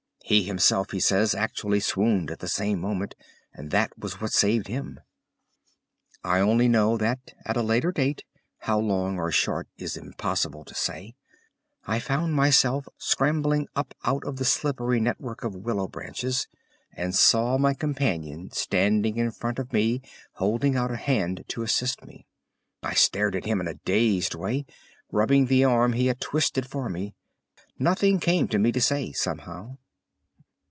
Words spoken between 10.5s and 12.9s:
to say, I found myself